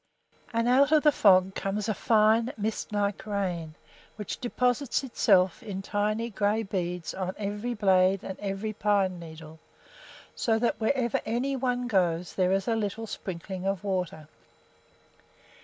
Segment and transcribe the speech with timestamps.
[0.51, 3.75] And out of the fog comes a fine, mist like rain,
[4.15, 9.59] which deposits itself in tiny gray beads on every blade and every pine needle,
[10.35, 14.27] so that wherever any one goes there is a little sprinkling of water.